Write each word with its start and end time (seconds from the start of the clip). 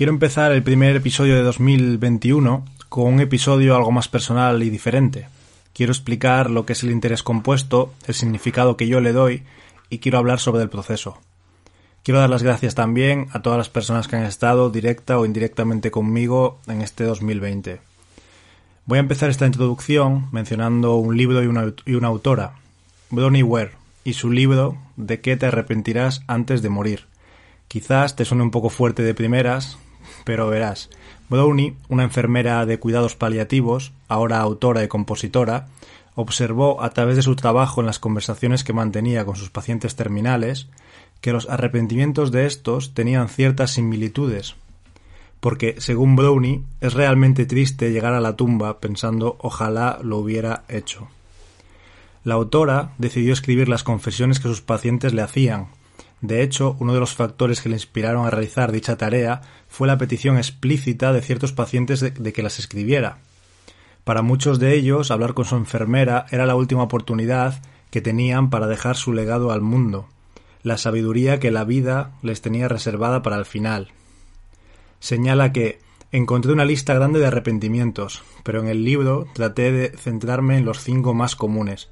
Quiero 0.00 0.14
empezar 0.14 0.50
el 0.52 0.62
primer 0.62 0.96
episodio 0.96 1.34
de 1.34 1.42
2021 1.42 2.64
con 2.88 3.12
un 3.12 3.20
episodio 3.20 3.76
algo 3.76 3.92
más 3.92 4.08
personal 4.08 4.62
y 4.62 4.70
diferente. 4.70 5.28
Quiero 5.74 5.92
explicar 5.92 6.48
lo 6.48 6.64
que 6.64 6.72
es 6.72 6.82
el 6.82 6.90
interés 6.90 7.22
compuesto, 7.22 7.92
el 8.06 8.14
significado 8.14 8.78
que 8.78 8.88
yo 8.88 9.02
le 9.02 9.12
doy 9.12 9.42
y 9.90 9.98
quiero 9.98 10.16
hablar 10.16 10.40
sobre 10.40 10.62
el 10.62 10.70
proceso. 10.70 11.18
Quiero 12.02 12.18
dar 12.18 12.30
las 12.30 12.42
gracias 12.42 12.74
también 12.74 13.26
a 13.32 13.42
todas 13.42 13.58
las 13.58 13.68
personas 13.68 14.08
que 14.08 14.16
han 14.16 14.24
estado 14.24 14.70
directa 14.70 15.18
o 15.18 15.26
indirectamente 15.26 15.90
conmigo 15.90 16.60
en 16.66 16.80
este 16.80 17.04
2020. 17.04 17.82
Voy 18.86 18.96
a 18.96 19.00
empezar 19.00 19.28
esta 19.28 19.44
introducción 19.44 20.30
mencionando 20.32 20.96
un 20.96 21.14
libro 21.14 21.42
y 21.42 21.46
una, 21.46 21.74
y 21.84 21.92
una 21.92 22.08
autora, 22.08 22.54
Bronnie 23.10 23.42
Ware, 23.42 23.72
y 24.04 24.14
su 24.14 24.30
libro 24.30 24.78
De 24.96 25.20
qué 25.20 25.36
te 25.36 25.44
arrepentirás 25.44 26.22
antes 26.26 26.62
de 26.62 26.70
morir. 26.70 27.04
Quizás 27.68 28.16
te 28.16 28.24
suene 28.24 28.44
un 28.44 28.50
poco 28.50 28.70
fuerte 28.70 29.02
de 29.02 29.12
primeras, 29.12 29.76
pero 30.24 30.48
verás. 30.48 30.90
Brownie, 31.28 31.76
una 31.88 32.04
enfermera 32.04 32.66
de 32.66 32.78
cuidados 32.78 33.16
paliativos, 33.16 33.92
ahora 34.08 34.40
autora 34.40 34.82
y 34.82 34.88
compositora, 34.88 35.68
observó 36.14 36.82
a 36.82 36.90
través 36.90 37.16
de 37.16 37.22
su 37.22 37.36
trabajo 37.36 37.80
en 37.80 37.86
las 37.86 37.98
conversaciones 37.98 38.64
que 38.64 38.72
mantenía 38.72 39.24
con 39.24 39.36
sus 39.36 39.50
pacientes 39.50 39.96
terminales 39.96 40.68
que 41.20 41.32
los 41.32 41.48
arrepentimientos 41.48 42.32
de 42.32 42.46
estos 42.46 42.94
tenían 42.94 43.28
ciertas 43.28 43.72
similitudes, 43.72 44.56
porque, 45.40 45.76
según 45.78 46.16
Brownie, 46.16 46.62
es 46.80 46.94
realmente 46.94 47.46
triste 47.46 47.92
llegar 47.92 48.14
a 48.14 48.20
la 48.20 48.36
tumba 48.36 48.80
pensando 48.80 49.36
ojalá 49.40 49.98
lo 50.02 50.18
hubiera 50.18 50.64
hecho. 50.68 51.08
La 52.24 52.34
autora 52.34 52.92
decidió 52.98 53.32
escribir 53.32 53.68
las 53.68 53.82
confesiones 53.82 54.40
que 54.40 54.48
sus 54.48 54.60
pacientes 54.60 55.14
le 55.14 55.22
hacían. 55.22 55.68
De 56.20 56.42
hecho, 56.42 56.76
uno 56.80 56.92
de 56.92 57.00
los 57.00 57.14
factores 57.14 57.60
que 57.60 57.68
le 57.68 57.76
inspiraron 57.76 58.26
a 58.26 58.30
realizar 58.30 58.72
dicha 58.72 58.96
tarea 58.96 59.40
fue 59.68 59.88
la 59.88 59.98
petición 59.98 60.36
explícita 60.36 61.12
de 61.12 61.22
ciertos 61.22 61.52
pacientes 61.52 62.00
de, 62.00 62.32
que 62.32 62.42
las 62.42 62.58
escribiera. 62.58 63.18
Para 64.04 64.22
muchos 64.22 64.58
de 64.58 64.74
ellos, 64.74 65.10
hablar 65.10 65.34
con 65.34 65.44
su 65.44 65.56
enfermera 65.56 66.26
era 66.30 66.46
la 66.46 66.56
última 66.56 66.82
oportunidad 66.82 67.62
que 67.90 68.00
tenían 68.00 68.50
para 68.50 68.66
dejar 68.66 68.96
su 68.96 69.12
legado 69.12 69.50
al 69.50 69.62
mundo, 69.62 70.08
la 70.62 70.76
sabiduría 70.76 71.40
que 71.40 71.50
la 71.50 71.64
vida 71.64 72.12
les 72.22 72.42
tenía 72.42 72.68
reservada 72.68 73.22
para 73.22 73.36
el 73.36 73.46
final. 73.46 73.88
Señala 74.98 75.52
que 75.52 75.80
encontré 76.12 76.52
una 76.52 76.64
lista 76.64 76.92
grande 76.92 77.18
de 77.18 77.26
arrepentimientos, 77.26 78.22
pero 78.42 78.60
en 78.60 78.68
el 78.68 78.84
libro 78.84 79.26
traté 79.32 79.72
de 79.72 79.96
centrarme 79.96 80.58
en 80.58 80.64
los 80.64 80.82
cinco 80.82 81.14
más 81.14 81.34
comunes. 81.34 81.88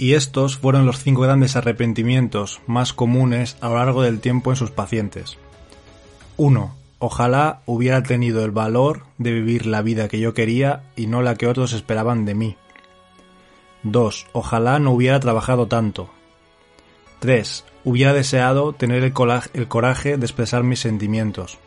Y 0.00 0.14
estos 0.14 0.56
fueron 0.56 0.86
los 0.86 1.02
cinco 1.02 1.20
grandes 1.20 1.56
arrepentimientos 1.56 2.62
más 2.66 2.94
comunes 2.94 3.58
a 3.60 3.68
lo 3.68 3.74
largo 3.74 4.00
del 4.00 4.18
tiempo 4.20 4.50
en 4.50 4.56
sus 4.56 4.70
pacientes. 4.70 5.36
1. 6.38 6.74
Ojalá 6.98 7.60
hubiera 7.66 8.02
tenido 8.02 8.42
el 8.42 8.50
valor 8.50 9.02
de 9.18 9.30
vivir 9.30 9.66
la 9.66 9.82
vida 9.82 10.08
que 10.08 10.18
yo 10.18 10.32
quería 10.32 10.84
y 10.96 11.06
no 11.06 11.20
la 11.20 11.34
que 11.34 11.46
otros 11.46 11.74
esperaban 11.74 12.24
de 12.24 12.34
mí. 12.34 12.56
2. 13.82 14.28
Ojalá 14.32 14.78
no 14.78 14.92
hubiera 14.92 15.20
trabajado 15.20 15.66
tanto. 15.68 16.08
3. 17.18 17.66
Hubiera 17.84 18.14
deseado 18.14 18.72
tener 18.72 19.04
el, 19.04 19.12
el, 19.52 19.68
coraje 19.68 20.16
de 20.16 20.24
expresar 20.24 20.62
mis 20.62 20.80
sentimientos. 20.80 21.58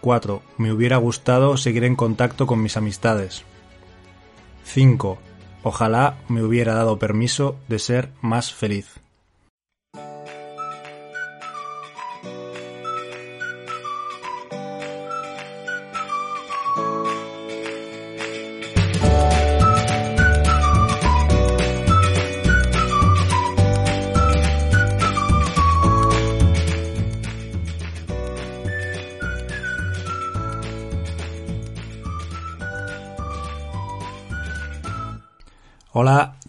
4. 0.00 0.42
Me 0.58 0.70
hubiera 0.72 0.98
gustado 0.98 1.56
seguir 1.56 1.82
en 1.82 1.96
contacto 1.96 2.46
con 2.46 2.62
mis 2.62 2.76
amistades. 2.76 3.42
5. 4.62 5.18
Ojalá 5.62 6.16
me 6.28 6.42
hubiera 6.42 6.74
dado 6.74 6.98
permiso 6.98 7.56
de 7.68 7.78
ser 7.78 8.10
más 8.20 8.52
feliz. 8.52 8.99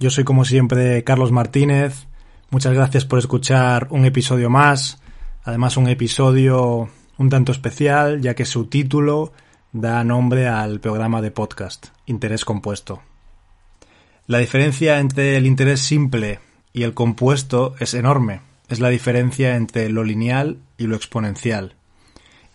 Yo 0.02 0.10
soy 0.10 0.24
como 0.24 0.46
siempre 0.46 1.04
Carlos 1.04 1.32
Martínez. 1.32 2.08
Muchas 2.50 2.74
gracias 2.74 3.06
por 3.06 3.20
escuchar 3.20 3.88
un 3.92 4.04
episodio 4.04 4.50
más. 4.50 5.00
Además 5.44 5.78
un 5.78 5.88
episodio 5.88 6.90
un 7.20 7.30
tanto 7.30 7.52
especial 7.52 8.20
ya 8.20 8.34
que 8.34 8.46
su 8.46 8.66
título 8.66 9.32
da 9.72 10.04
nombre 10.04 10.48
al 10.48 10.80
programa 10.80 11.22
de 11.22 11.30
podcast, 11.30 11.90
Interés 12.08 12.46
Compuesto. 12.46 13.04
La 14.26 14.40
diferencia 14.40 14.98
entre 14.98 15.38
el 15.38 15.46
interés 15.46 15.82
simple 15.82 16.40
y 16.74 16.82
el 16.82 16.96
compuesto 16.96 17.76
es 17.80 17.94
enorme. 17.94 18.42
Es 18.70 18.80
la 18.80 18.90
diferencia 18.90 19.56
entre 19.56 19.88
lo 19.90 20.04
lineal 20.04 20.58
y 20.80 20.88
lo 20.88 20.96
exponencial. 20.96 21.76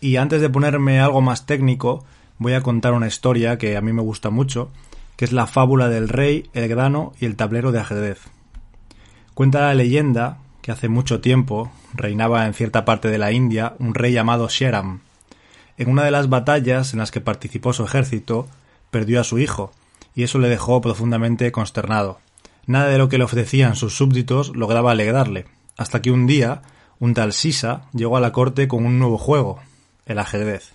Y 0.00 0.16
antes 0.16 0.40
de 0.40 0.50
ponerme 0.50 0.98
algo 0.98 1.20
más 1.20 1.46
técnico, 1.46 2.04
voy 2.38 2.54
a 2.54 2.62
contar 2.62 2.92
una 2.92 3.06
historia 3.06 3.56
que 3.56 3.76
a 3.76 3.80
mí 3.80 3.92
me 3.92 4.02
gusta 4.02 4.30
mucho 4.30 4.72
que 5.16 5.24
es 5.24 5.32
la 5.32 5.46
fábula 5.46 5.88
del 5.88 6.08
rey, 6.08 6.48
el 6.52 6.68
grano 6.68 7.12
y 7.18 7.24
el 7.24 7.36
tablero 7.36 7.72
de 7.72 7.80
ajedrez. 7.80 8.20
Cuenta 9.34 9.60
la 9.60 9.74
leyenda 9.74 10.38
que 10.62 10.72
hace 10.72 10.88
mucho 10.88 11.20
tiempo 11.20 11.70
reinaba 11.94 12.46
en 12.46 12.54
cierta 12.54 12.84
parte 12.84 13.08
de 13.08 13.18
la 13.18 13.32
India 13.32 13.74
un 13.78 13.94
rey 13.94 14.12
llamado 14.12 14.48
Sheram. 14.48 15.00
En 15.78 15.90
una 15.90 16.04
de 16.04 16.10
las 16.10 16.28
batallas 16.28 16.92
en 16.92 16.98
las 16.98 17.10
que 17.10 17.20
participó 17.20 17.72
su 17.72 17.84
ejército, 17.84 18.46
perdió 18.90 19.20
a 19.20 19.24
su 19.24 19.38
hijo, 19.38 19.72
y 20.14 20.22
eso 20.22 20.38
le 20.38 20.48
dejó 20.48 20.80
profundamente 20.80 21.52
consternado. 21.52 22.18
Nada 22.66 22.88
de 22.88 22.98
lo 22.98 23.08
que 23.08 23.18
le 23.18 23.24
ofrecían 23.24 23.76
sus 23.76 23.96
súbditos 23.96 24.56
lograba 24.56 24.92
alegrarle, 24.92 25.46
hasta 25.76 26.02
que 26.02 26.10
un 26.10 26.26
día 26.26 26.62
un 26.98 27.14
tal 27.14 27.32
Sisa 27.32 27.82
llegó 27.92 28.16
a 28.16 28.20
la 28.20 28.32
corte 28.32 28.68
con 28.68 28.86
un 28.86 28.98
nuevo 28.98 29.18
juego, 29.18 29.60
el 30.06 30.18
ajedrez. 30.18 30.72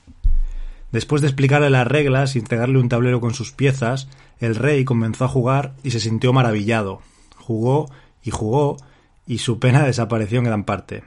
Después 0.92 1.22
de 1.22 1.30
explicarle 1.30 1.70
las 1.70 1.88
reglas 1.88 2.36
y 2.36 2.40
entregarle 2.40 2.80
un 2.80 2.90
tablero 2.90 3.22
con 3.22 3.34
sus 3.34 3.52
piezas, 3.52 4.10
el 4.40 4.56
rey 4.56 4.84
comenzó 4.84 5.26
a 5.26 5.30
jugar 5.30 5.74
y 5.84 5.92
se 5.92 6.00
sintió 6.00 6.34
maravillado. 6.34 7.02
Jugó 7.38 7.90
y 8.24 8.32
jugó 8.32 8.78
y 9.26 9.38
su 9.38 9.60
pena 9.60 9.84
desapareció 9.86 10.40
en 10.40 10.46
gran 10.46 10.64
parte. 10.66 11.04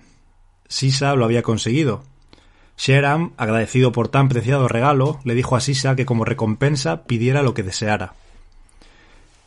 Sisa 0.68 1.14
lo 1.14 1.24
había 1.24 1.42
conseguido. 1.42 2.04
Sheram, 2.76 3.32
agradecido 3.36 3.92
por 3.92 4.08
tan 4.08 4.28
preciado 4.28 4.66
regalo, 4.66 5.20
le 5.24 5.34
dijo 5.34 5.54
a 5.54 5.60
Sisa 5.60 5.94
que 5.94 6.06
como 6.06 6.24
recompensa 6.24 7.04
pidiera 7.04 7.42
lo 7.42 7.54
que 7.54 7.62
deseara. 7.62 8.14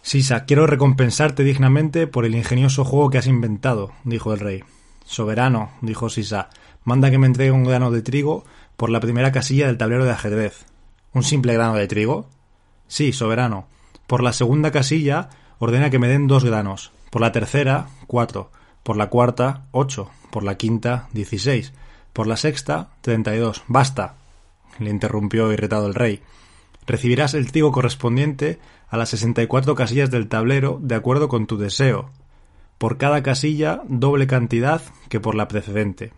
Sisa, 0.01 0.45
quiero 0.45 0.67
recompensarte 0.67 1.43
dignamente 1.43 2.07
por 2.07 2.23
el 2.23 2.35
ingenioso 2.35 2.85
juego 2.85 3.09
que 3.09 3.17
has 3.17 3.27
inventado, 3.27 3.91
dijo 4.05 4.33
el 4.33 4.39
rey. 4.39 4.63
Soberano, 5.03 5.71
dijo 5.81 6.09
Sisa, 6.09 6.49
manda 6.85 7.11
que 7.11 7.17
me 7.17 7.27
entregue 7.27 7.51
un 7.51 7.65
grano 7.65 7.91
de 7.91 8.01
trigo 8.01 8.45
por 8.77 8.91
la 8.91 8.99
primera 8.99 9.31
casilla 9.31 9.67
del 9.67 9.77
tablero 9.77 10.05
de 10.05 10.11
ajedrez. 10.11 10.65
¿Un 11.13 11.23
simple 11.23 11.53
grano 11.53 11.75
de 11.75 11.87
trigo? 11.87 12.29
Sí, 12.87 13.11
soberano. 13.11 13.67
Por 14.05 14.23
la 14.23 14.31
segunda 14.31 14.71
casilla 14.71 15.29
ordena 15.59 15.89
que 15.89 15.99
me 15.99 16.07
den 16.07 16.27
dos 16.27 16.45
granos. 16.45 16.91
Por 17.09 17.21
la 17.21 17.31
tercera, 17.31 17.87
cuatro. 18.05 18.51
Por 18.83 18.95
la 18.95 19.09
cuarta, 19.09 19.65
ocho. 19.71 20.11
Por 20.31 20.43
la 20.43 20.55
quinta, 20.55 21.09
dieciséis. 21.11 21.73
Por 22.13 22.27
la 22.27 22.37
sexta, 22.37 22.89
treinta 23.01 23.35
y 23.35 23.39
dos. 23.39 23.63
Basta. 23.67 24.15
le 24.79 24.91
interrumpió 24.91 25.51
irritado 25.51 25.87
el 25.87 25.95
rey. 25.95 26.21
Recibirás 26.85 27.33
el 27.33 27.51
trigo 27.51 27.71
correspondiente 27.71 28.59
a 28.89 28.97
las 28.97 29.09
sesenta 29.09 29.41
y 29.41 29.47
cuatro 29.47 29.75
casillas 29.75 30.11
del 30.11 30.27
tablero 30.29 30.79
de 30.81 30.95
acuerdo 30.95 31.27
con 31.27 31.47
tu 31.47 31.57
deseo. 31.57 32.11
Por 32.77 32.97
cada 32.97 33.23
casilla 33.23 33.81
doble 33.87 34.27
cantidad 34.27 34.81
que 35.09 35.19
por 35.19 35.33
la 35.33 35.47
precedente. 35.47 36.13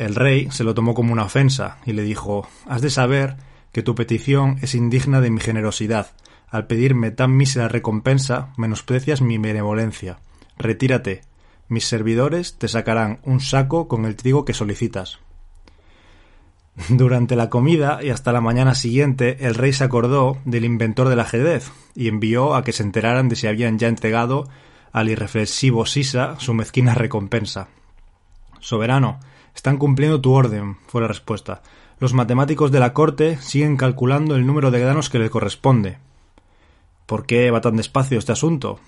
El 0.00 0.14
rey 0.14 0.48
se 0.50 0.64
lo 0.64 0.72
tomó 0.72 0.94
como 0.94 1.12
una 1.12 1.24
ofensa 1.24 1.76
y 1.84 1.92
le 1.92 2.02
dijo 2.02 2.48
Has 2.66 2.80
de 2.80 2.88
saber 2.88 3.36
que 3.70 3.82
tu 3.82 3.94
petición 3.94 4.56
es 4.62 4.74
indigna 4.74 5.20
de 5.20 5.28
mi 5.28 5.40
generosidad. 5.40 6.12
Al 6.48 6.66
pedirme 6.66 7.10
tan 7.10 7.36
mísera 7.36 7.68
recompensa, 7.68 8.54
menosprecias 8.56 9.20
mi 9.20 9.36
benevolencia. 9.36 10.18
Retírate. 10.56 11.20
Mis 11.68 11.84
servidores 11.84 12.56
te 12.56 12.66
sacarán 12.66 13.20
un 13.24 13.40
saco 13.40 13.88
con 13.88 14.06
el 14.06 14.16
trigo 14.16 14.46
que 14.46 14.54
solicitas. 14.54 15.18
Durante 16.88 17.36
la 17.36 17.50
comida 17.50 18.00
y 18.02 18.08
hasta 18.08 18.32
la 18.32 18.40
mañana 18.40 18.74
siguiente, 18.74 19.36
el 19.46 19.54
rey 19.54 19.74
se 19.74 19.84
acordó 19.84 20.38
del 20.46 20.64
inventor 20.64 21.10
del 21.10 21.20
ajedrez 21.20 21.70
y 21.94 22.08
envió 22.08 22.54
a 22.54 22.64
que 22.64 22.72
se 22.72 22.84
enteraran 22.84 23.28
de 23.28 23.36
si 23.36 23.48
habían 23.48 23.78
ya 23.78 23.88
entregado 23.88 24.48
al 24.92 25.10
irreflexivo 25.10 25.84
Sisa 25.84 26.36
su 26.38 26.54
mezquina 26.54 26.94
recompensa. 26.94 27.68
Soberano, 28.60 29.18
están 29.54 29.76
cumpliendo 29.78 30.20
tu 30.20 30.32
orden, 30.32 30.76
fue 30.86 31.00
la 31.00 31.08
respuesta. 31.08 31.62
Los 31.98 32.14
matemáticos 32.14 32.70
de 32.70 32.80
la 32.80 32.94
corte 32.94 33.36
siguen 33.38 33.76
calculando 33.76 34.36
el 34.36 34.46
número 34.46 34.70
de 34.70 34.80
granos 34.80 35.10
que 35.10 35.18
le 35.18 35.28
corresponde. 35.28 35.98
¿Por 37.06 37.26
qué 37.26 37.50
va 37.50 37.60
tan 37.60 37.76
despacio 37.76 38.18
este 38.18 38.32
asunto? 38.32 38.78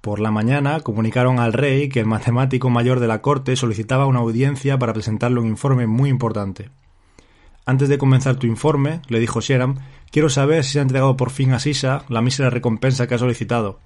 Por 0.00 0.20
la 0.20 0.30
mañana 0.30 0.80
comunicaron 0.80 1.38
al 1.38 1.52
rey 1.52 1.88
que 1.88 2.00
el 2.00 2.06
matemático 2.06 2.70
mayor 2.70 3.00
de 3.00 3.08
la 3.08 3.22
corte 3.22 3.56
solicitaba 3.56 4.06
una 4.06 4.20
audiencia 4.20 4.78
para 4.78 4.92
presentarle 4.92 5.40
un 5.40 5.46
informe 5.46 5.86
muy 5.86 6.10
importante. 6.10 6.70
Antes 7.66 7.88
de 7.88 7.98
comenzar 7.98 8.36
tu 8.36 8.46
informe, 8.46 9.02
le 9.08 9.20
dijo 9.20 9.40
Sheram, 9.40 9.76
quiero 10.10 10.30
saber 10.30 10.64
si 10.64 10.72
se 10.72 10.78
ha 10.78 10.82
entregado 10.82 11.16
por 11.16 11.30
fin 11.30 11.52
a 11.52 11.58
Sisa 11.58 12.04
la 12.08 12.22
mísera 12.22 12.48
recompensa 12.50 13.06
que 13.06 13.14
ha 13.14 13.18
solicitado. 13.18 13.80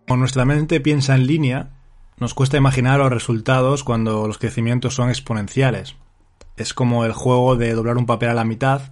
Cuando 0.07 0.21
nuestra 0.21 0.45
mente 0.45 0.79
piensa 0.79 1.15
en 1.15 1.27
línea, 1.27 1.67
nos 2.17 2.33
cuesta 2.33 2.55
imaginar 2.55 2.99
los 2.99 3.11
resultados 3.11 3.83
cuando 3.83 4.25
los 4.25 4.37
crecimientos 4.37 4.95
son 4.95 5.09
exponenciales. 5.09 5.97
Es 6.55 6.73
como 6.73 7.03
el 7.03 7.11
juego 7.11 7.57
de 7.57 7.73
doblar 7.73 7.97
un 7.97 8.05
papel 8.05 8.29
a 8.29 8.33
la 8.33 8.45
mitad 8.45 8.83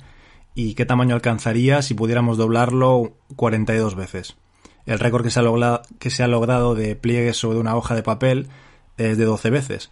y 0.56 0.74
qué 0.74 0.86
tamaño 0.86 1.16
alcanzaría 1.16 1.82
si 1.84 1.94
pudiéramos 1.94 2.36
doblarlo 2.36 3.14
42 3.38 3.96
veces. 3.96 4.36
El 4.86 5.00
récord 5.00 5.24
que 5.24 5.30
se 5.32 5.40
ha, 5.40 5.44
logrado, 5.44 5.84
que 6.00 6.10
se 6.10 6.22
ha 6.22 6.28
logrado 6.28 6.76
de 6.76 6.98
pliegues 6.98 7.38
sobre 7.38 7.60
una 7.60 7.78
hoja 7.78 7.96
de 7.96 8.04
papel 8.04 8.50
es 8.98 9.18
de 9.18 9.24
12 9.24 9.50
veces, 9.52 9.92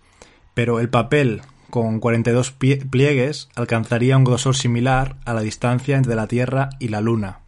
pero 0.53 0.81
el 0.81 0.89
papel 0.89 1.41
con 1.69 2.01
42 2.01 2.51
pliegues 2.51 3.47
alcanzaría 3.55 4.17
un 4.17 4.25
grosor 4.25 4.57
similar 4.57 5.15
a 5.23 5.33
la 5.33 5.39
distancia 5.39 5.95
entre 5.95 6.15
la 6.15 6.27
Tierra 6.27 6.71
y 6.79 6.89
la 6.89 6.99
Luna. 6.99 7.42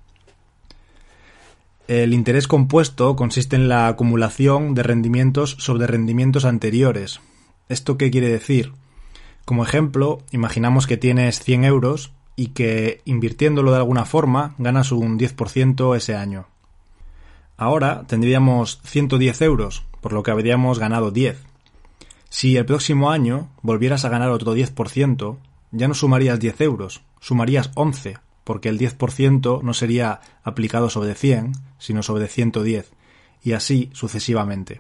El 1.88 2.16
interés 2.16 2.48
compuesto 2.48 3.16
consiste 3.16 3.56
en 3.56 3.70
la 3.70 3.88
acumulación 3.88 4.74
de 4.74 4.82
rendimientos 4.82 5.56
sobre 5.60 5.86
rendimientos 5.86 6.44
anteriores. 6.44 7.22
¿Esto 7.70 7.96
qué 7.96 8.10
quiere 8.10 8.30
decir? 8.30 8.74
Como 9.46 9.64
ejemplo, 9.64 10.24
imaginamos 10.32 10.88
que 10.88 10.98
tienes 10.98 11.40
100 11.42 11.64
euros 11.64 12.12
y 12.36 12.48
que 12.48 13.02
invirtiéndolo 13.06 13.70
de 13.70 13.78
alguna 13.78 14.06
forma 14.06 14.56
ganas 14.58 14.92
un 14.92 15.20
10% 15.20 15.96
ese 15.96 16.16
año. 16.16 16.48
Ahora 17.56 18.06
tendríamos 18.08 18.82
110 18.84 19.44
euros, 19.44 19.86
por 20.02 20.12
lo 20.12 20.24
que 20.24 20.32
habríamos 20.32 20.80
ganado 20.80 21.12
10. 21.12 21.40
Si 22.30 22.58
el 22.58 22.66
próximo 22.66 23.12
año 23.12 23.50
volvieras 23.62 24.06
a 24.06 24.10
ganar 24.10 24.32
otro 24.32 24.56
10%, 24.56 25.38
ya 25.72 25.88
no 25.88 25.94
sumarías 25.94 26.40
10 26.40 26.62
euros, 26.62 27.04
sumarías 27.20 27.70
11, 27.76 28.18
porque 28.46 28.70
el 28.70 28.80
10% 28.80 29.62
no 29.62 29.74
sería 29.74 30.22
aplicado 30.44 30.90
sobre 30.90 31.16
100, 31.16 31.52
sino 31.78 32.02
sobre 32.04 32.30
110, 32.30 32.94
y 33.44 33.52
así 33.52 33.90
sucesivamente. 33.92 34.80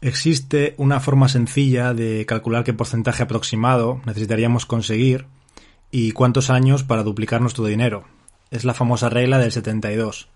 Existe 0.00 0.74
una 0.78 1.00
forma 1.00 1.28
sencilla 1.28 1.92
de 1.92 2.24
calcular 2.24 2.62
qué 2.64 2.72
porcentaje 2.72 3.24
aproximado 3.24 4.00
necesitaríamos 4.06 4.64
conseguir 4.64 5.26
y 5.90 6.12
cuántos 6.12 6.50
años 6.50 6.84
para 6.84 7.02
duplicar 7.02 7.40
nuestro 7.40 7.64
dinero. 7.64 8.04
Es 8.50 8.64
la 8.64 8.74
famosa 8.74 9.08
regla 9.10 9.38
del 9.38 9.50
72. 9.50 10.28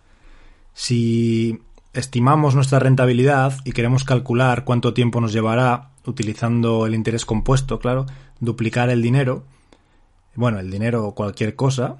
Si 0.74 1.60
estimamos 1.92 2.56
nuestra 2.56 2.80
rentabilidad 2.80 3.54
y 3.64 3.72
queremos 3.72 4.02
calcular 4.02 4.64
cuánto 4.64 4.94
tiempo 4.94 5.20
nos 5.20 5.32
llevará, 5.32 5.90
utilizando 6.04 6.86
el 6.86 6.94
interés 6.94 7.24
compuesto, 7.24 7.78
claro, 7.78 8.06
duplicar 8.40 8.90
el 8.90 9.00
dinero, 9.00 9.44
bueno, 10.34 10.58
el 10.58 10.70
dinero 10.70 11.06
o 11.06 11.14
cualquier 11.14 11.54
cosa, 11.54 11.96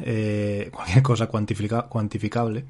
eh, 0.00 0.70
cualquier 0.72 1.02
cosa 1.02 1.26
cuantificable, 1.26 2.64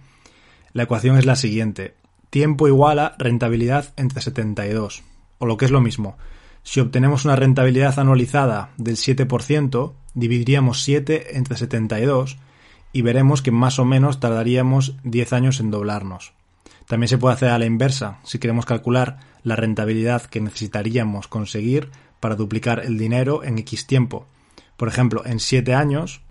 la 0.72 0.84
ecuación 0.84 1.18
es 1.18 1.26
la 1.26 1.36
siguiente. 1.36 1.94
Tiempo 2.30 2.66
igual 2.66 2.98
a 2.98 3.14
rentabilidad 3.18 3.92
entre 3.96 4.22
72. 4.22 5.02
O 5.38 5.46
lo 5.46 5.56
que 5.56 5.66
es 5.66 5.70
lo 5.70 5.80
mismo, 5.80 6.16
si 6.62 6.80
obtenemos 6.80 7.24
una 7.24 7.36
rentabilidad 7.36 7.98
anualizada 7.98 8.70
del 8.76 8.96
7%, 8.96 9.92
dividiríamos 10.14 10.82
7 10.82 11.36
entre 11.36 11.56
72 11.56 12.38
y 12.92 13.02
veremos 13.02 13.42
que 13.42 13.50
más 13.50 13.78
o 13.78 13.84
menos 13.84 14.20
tardaríamos 14.20 14.94
10 15.02 15.32
años 15.32 15.60
en 15.60 15.70
doblarnos. 15.70 16.32
También 16.86 17.08
se 17.08 17.18
puede 17.18 17.34
hacer 17.34 17.50
a 17.50 17.58
la 17.58 17.64
inversa, 17.64 18.18
si 18.22 18.38
queremos 18.38 18.66
calcular 18.66 19.18
la 19.42 19.56
rentabilidad 19.56 20.22
que 20.22 20.40
necesitaríamos 20.40 21.26
conseguir 21.26 21.90
para 22.20 22.36
duplicar 22.36 22.80
el 22.84 22.98
dinero 22.98 23.42
en 23.44 23.58
X 23.58 23.86
tiempo. 23.86 24.26
Por 24.76 24.88
ejemplo, 24.88 25.22
en 25.24 25.40
7 25.40 25.74
años, 25.74 26.22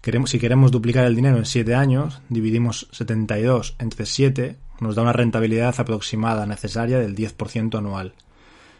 queremos, 0.00 0.30
si 0.30 0.38
queremos 0.38 0.70
duplicar 0.70 1.04
el 1.06 1.16
dinero 1.16 1.36
en 1.38 1.46
7 1.46 1.74
años, 1.74 2.20
dividimos 2.28 2.88
72 2.92 3.76
entre 3.78 4.06
7, 4.06 4.56
nos 4.80 4.94
da 4.94 5.02
una 5.02 5.12
rentabilidad 5.12 5.74
aproximada 5.78 6.46
necesaria 6.46 6.98
del 6.98 7.16
10% 7.16 7.78
anual. 7.78 8.14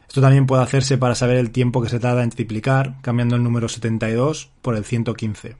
Esto 0.06 0.22
también 0.22 0.46
puede 0.46 0.62
hacerse 0.62 0.96
para 0.96 1.14
saber 1.14 1.36
el 1.36 1.50
tiempo 1.50 1.82
que 1.82 1.90
se 1.90 2.00
tarda 2.00 2.22
en 2.22 2.30
triplicar, 2.30 2.96
cambiando 3.02 3.36
el 3.36 3.42
número 3.42 3.68
72 3.68 4.50
por 4.62 4.74
el 4.74 4.84
115. 4.84 5.56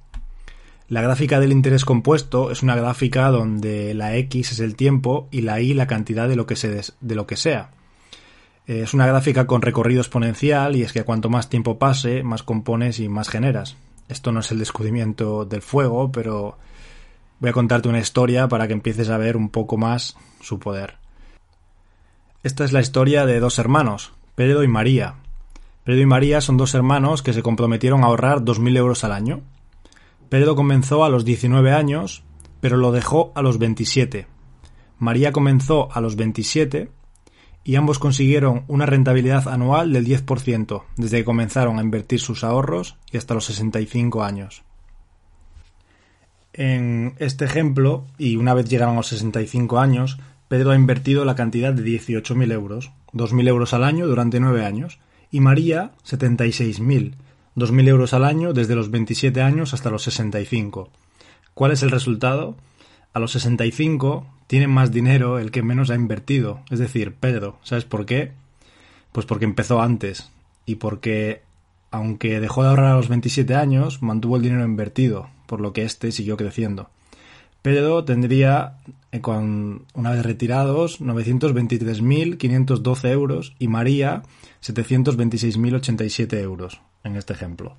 La 0.88 1.02
gráfica 1.02 1.38
del 1.38 1.52
interés 1.52 1.85
compuesto 1.85 2.50
es 2.50 2.62
una 2.62 2.75
gráfica 2.75 3.29
donde 3.29 3.93
la 3.93 4.17
x 4.17 4.52
es 4.52 4.61
el 4.61 4.75
tiempo 4.75 5.29
y 5.31 5.43
la 5.43 5.61
y 5.61 5.75
la 5.75 5.87
cantidad 5.87 6.26
de 6.29 6.37
lo 6.37 6.47
que, 6.47 6.57
se 6.57 6.81
de 6.99 7.14
lo 7.14 7.26
que 7.26 7.37
sea. 7.37 7.73
Es 8.69 8.93
una 8.93 9.07
gráfica 9.07 9.47
con 9.47 9.63
recorrido 9.63 10.03
exponencial 10.03 10.77
y 10.77 10.83
es 10.83 10.93
que 10.93 11.03
cuanto 11.03 11.31
más 11.31 11.49
tiempo 11.49 11.79
pase, 11.79 12.23
más 12.23 12.43
compones 12.43 13.01
y 13.01 13.09
más 13.09 13.31
generas. 13.31 13.79
Esto 14.11 14.31
no 14.31 14.41
es 14.41 14.53
el 14.53 14.59
descubrimiento 14.59 15.47
del 15.47 15.63
fuego, 15.63 16.13
pero 16.13 16.59
voy 17.41 17.49
a 17.49 17.55
contarte 17.55 17.89
una 17.89 17.99
historia 17.99 18.47
para 18.47 18.67
que 18.67 18.75
empieces 18.75 19.09
a 19.09 19.17
ver 19.17 19.39
un 19.39 19.49
poco 19.49 19.79
más 19.79 20.19
su 20.43 20.59
poder. 20.59 20.99
Esta 22.43 22.67
es 22.67 22.75
la 22.75 22.83
historia 22.83 23.25
de 23.25 23.41
dos 23.41 23.59
hermanos, 23.59 24.13
Pedro 24.35 24.63
y 24.63 24.69
María. 24.69 25.15
Pedro 25.85 26.03
y 26.03 26.07
María 26.07 26.43
son 26.43 26.59
dos 26.59 26.75
hermanos 26.75 27.23
que 27.23 27.33
se 27.33 27.43
comprometieron 27.43 28.05
a 28.05 28.09
ahorrar 28.09 28.41
2.000 28.41 28.77
euros 28.77 29.03
al 29.03 29.13
año. 29.13 29.41
Pedro 30.29 30.57
comenzó 30.57 31.07
a 31.07 31.09
los 31.09 31.25
19 31.25 31.73
años, 31.73 32.23
pero 32.61 32.77
lo 32.77 32.93
dejó 32.93 33.33
a 33.35 33.41
los 33.41 33.59
27. 33.59 34.27
María 34.99 35.33
comenzó 35.33 35.89
a 35.91 36.03
los 36.03 36.17
27 36.17 36.98
y 37.65 37.77
ambos 37.77 37.99
consiguieron 37.99 38.65
una 38.69 38.87
rentabilidad 38.87 39.49
anual 39.49 39.93
del 39.93 40.07
10% 40.07 40.85
desde 40.97 41.19
que 41.19 41.25
comenzaron 41.25 41.79
a 41.79 41.83
invertir 41.83 42.21
sus 42.21 42.45
ahorros 42.45 42.97
y 43.12 43.19
hasta 43.19 43.35
los 43.35 43.45
65 43.45 44.25
años. 44.25 44.62
En 46.53 47.15
este 47.19 47.45
ejemplo, 47.45 48.07
y 48.17 48.37
una 48.37 48.55
vez 48.55 48.69
llegaron 48.69 48.95
a 48.95 48.99
los 48.99 49.09
65 49.09 49.79
años, 49.79 50.19
Pedro 50.49 50.71
ha 50.71 50.77
invertido 50.77 51.25
la 51.25 51.37
cantidad 51.37 51.73
de 51.73 51.83
18.000 51.83 52.53
euros, 52.53 52.91
2.000 53.12 53.49
euros 53.49 53.75
al 53.75 53.85
año 53.85 54.07
durante 54.07 54.41
nueve 54.41 54.65
años, 54.65 54.99
y 55.31 55.41
María 55.41 55.93
76.000, 56.05 57.15
2.000 57.55 57.88
euros 57.88 58.15
al 58.15 58.25
año 58.25 58.55
desde 58.55 58.75
los 58.75 58.91
27 58.91 59.43
años 59.43 59.75
hasta 59.75 59.91
los 59.91 60.03
65. 60.05 60.91
¿Cuál 61.55 61.73
es 61.73 61.83
el 61.83 61.91
resultado? 61.91 62.57
A 63.12 63.21
los 63.21 63.33
65 63.33 64.27
tiene 64.49 64.67
más 64.67 64.90
dinero 64.90 65.38
el 65.38 65.52
que 65.52 65.62
menos 65.62 65.90
ha 65.90 65.95
invertido, 65.95 66.62
es 66.71 66.81
decir, 66.81 67.14
Pedro. 67.14 67.59
¿Sabes 67.62 67.85
por 67.85 68.07
qué? 68.07 68.33
Pues 69.12 69.26
porque 69.26 69.45
empezó 69.45 69.81
antes 69.81 70.33
y 70.67 70.76
porque 70.76 71.43
aunque 71.90 72.40
dejó 72.40 72.62
de 72.62 72.71
ahorrar 72.71 72.93
a 72.93 72.97
los 72.97 73.09
27 73.09 73.55
años, 73.55 74.02
mantuvo 74.02 74.37
el 74.37 74.43
dinero 74.43 74.64
invertido, 74.64 75.28
por 75.47 75.61
lo 75.61 75.73
que 75.73 75.85
este 75.85 76.11
siguió 76.12 76.37
creciendo. 76.37 76.90
Pedro 77.62 78.05
tendría, 78.05 78.76
eh, 79.12 79.21
con, 79.21 79.85
una 79.95 80.11
vez 80.12 80.25
retirados, 80.25 81.00
923.512 81.00 83.11
euros 83.11 83.55
y 83.59 83.67
María 83.69 84.23
726.087 84.62 86.40
euros, 86.40 86.81
en 87.05 87.17
este 87.17 87.35
ejemplo. 87.35 87.76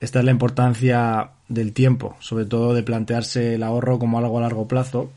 Esta 0.00 0.18
es 0.18 0.24
la 0.24 0.30
importancia 0.30 1.30
del 1.48 1.72
tiempo, 1.72 2.16
sobre 2.20 2.44
todo 2.46 2.74
de 2.74 2.82
plantearse 2.82 3.54
el 3.54 3.62
ahorro 3.62 3.98
como 3.98 4.18
algo 4.18 4.38
a 4.38 4.42
largo 4.42 4.66
plazo, 4.66 5.10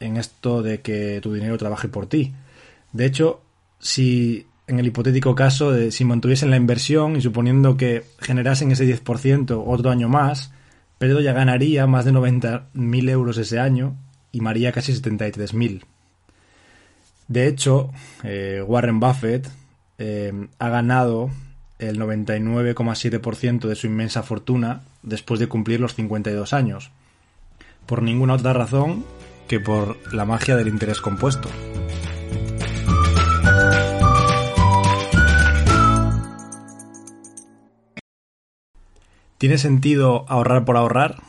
en 0.00 0.16
esto 0.16 0.62
de 0.62 0.80
que 0.80 1.20
tu 1.22 1.32
dinero 1.32 1.58
trabaje 1.58 1.88
por 1.88 2.06
ti. 2.06 2.34
De 2.92 3.06
hecho, 3.06 3.42
si 3.78 4.46
en 4.66 4.78
el 4.78 4.86
hipotético 4.86 5.34
caso 5.34 5.72
de 5.72 5.90
si 5.90 6.04
mantuviesen 6.04 6.50
la 6.50 6.56
inversión 6.56 7.16
y 7.16 7.22
suponiendo 7.22 7.76
que 7.76 8.04
generasen 8.20 8.70
ese 8.70 8.86
10% 8.86 9.62
otro 9.66 9.90
año 9.90 10.08
más, 10.08 10.52
Pedro 10.98 11.20
ya 11.20 11.32
ganaría 11.32 11.86
más 11.86 12.04
de 12.04 12.12
90.000 12.12 13.10
euros 13.10 13.38
ese 13.38 13.58
año 13.58 13.96
y 14.30 14.40
María 14.40 14.72
casi 14.72 14.92
73.000. 14.92 15.84
De 17.28 17.46
hecho, 17.46 17.90
eh, 18.24 18.62
Warren 18.66 19.00
Buffett 19.00 19.48
eh, 19.98 20.32
ha 20.58 20.68
ganado 20.68 21.30
el 21.78 21.98
99,7% 21.98 23.68
de 23.68 23.74
su 23.74 23.86
inmensa 23.86 24.22
fortuna 24.22 24.82
después 25.02 25.38
de 25.40 25.46
cumplir 25.46 25.80
los 25.80 25.94
52 25.94 26.52
años, 26.52 26.90
por 27.86 28.02
ninguna 28.02 28.34
otra 28.34 28.52
razón 28.52 29.04
que 29.48 29.58
por 29.58 29.96
la 30.12 30.24
magia 30.24 30.54
del 30.56 30.68
interés 30.68 31.00
compuesto. 31.00 31.48
¿Tiene 39.38 39.56
sentido 39.56 40.24
ahorrar 40.28 40.64
por 40.64 40.76
ahorrar? 40.76 41.22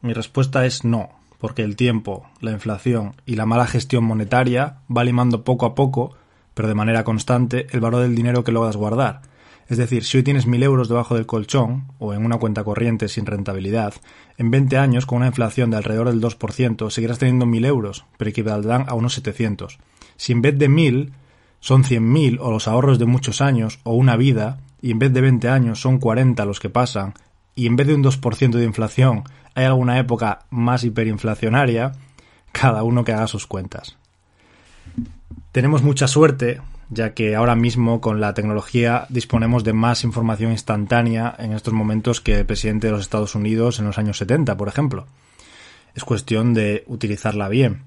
Mi 0.00 0.12
respuesta 0.12 0.64
es 0.66 0.84
no, 0.84 1.10
porque 1.38 1.62
el 1.62 1.74
tiempo, 1.74 2.28
la 2.40 2.52
inflación 2.52 3.14
y 3.26 3.34
la 3.34 3.44
mala 3.44 3.66
gestión 3.66 4.04
monetaria 4.04 4.78
va 4.94 5.02
limando 5.04 5.42
poco 5.42 5.66
a 5.66 5.74
poco, 5.74 6.16
pero 6.54 6.68
de 6.68 6.74
manera 6.74 7.02
constante, 7.02 7.66
el 7.72 7.80
valor 7.80 8.02
del 8.02 8.14
dinero 8.14 8.44
que 8.44 8.52
logras 8.52 8.76
guardar. 8.76 9.22
Es 9.68 9.78
decir, 9.78 10.04
si 10.04 10.18
hoy 10.18 10.22
tienes 10.22 10.46
mil 10.46 10.62
euros 10.62 10.88
debajo 10.88 11.16
del 11.16 11.26
colchón 11.26 11.86
o 11.98 12.14
en 12.14 12.24
una 12.24 12.38
cuenta 12.38 12.62
corriente 12.62 13.08
sin 13.08 13.26
rentabilidad, 13.26 13.94
en 14.38 14.50
20 14.50 14.78
años 14.78 15.06
con 15.06 15.18
una 15.18 15.26
inflación 15.26 15.70
de 15.70 15.78
alrededor 15.78 16.08
del 16.08 16.20
2% 16.20 16.90
seguirás 16.90 17.18
teniendo 17.18 17.46
mil 17.46 17.64
euros, 17.64 18.04
pero 18.16 18.30
equivaldrán 18.30 18.84
a 18.88 18.94
unos 18.94 19.14
700. 19.14 19.78
Si 20.16 20.32
en 20.32 20.42
vez 20.42 20.56
de 20.58 20.68
mil 20.68 21.12
son 21.60 21.82
100.000 21.82 22.38
o 22.40 22.52
los 22.52 22.68
ahorros 22.68 22.98
de 22.98 23.06
muchos 23.06 23.40
años 23.40 23.80
o 23.82 23.94
una 23.94 24.16
vida, 24.16 24.60
y 24.80 24.92
en 24.92 25.00
vez 25.00 25.12
de 25.12 25.20
20 25.20 25.48
años 25.48 25.80
son 25.80 25.98
40 25.98 26.44
los 26.44 26.60
que 26.60 26.70
pasan, 26.70 27.14
y 27.56 27.66
en 27.66 27.74
vez 27.74 27.88
de 27.88 27.94
un 27.94 28.04
2% 28.04 28.50
de 28.50 28.64
inflación 28.64 29.24
hay 29.54 29.64
alguna 29.64 29.98
época 29.98 30.40
más 30.50 30.84
hiperinflacionaria, 30.84 31.92
cada 32.52 32.84
uno 32.84 33.04
que 33.04 33.12
haga 33.12 33.26
sus 33.26 33.46
cuentas. 33.46 33.96
Tenemos 35.50 35.82
mucha 35.82 36.06
suerte, 36.06 36.60
ya 36.90 37.14
que 37.14 37.34
ahora 37.34 37.56
mismo 37.56 38.00
con 38.00 38.20
la 38.20 38.34
tecnología 38.34 39.06
disponemos 39.08 39.64
de 39.64 39.72
más 39.72 40.04
información 40.04 40.52
instantánea 40.52 41.34
en 41.38 41.52
estos 41.52 41.74
momentos 41.74 42.20
que 42.20 42.38
el 42.38 42.46
presidente 42.46 42.86
de 42.86 42.92
los 42.92 43.00
Estados 43.02 43.34
Unidos 43.34 43.78
en 43.78 43.86
los 43.86 43.98
años 43.98 44.18
70, 44.18 44.56
por 44.56 44.68
ejemplo. 44.68 45.06
Es 45.94 46.04
cuestión 46.04 46.54
de 46.54 46.84
utilizarla 46.86 47.48
bien. 47.48 47.82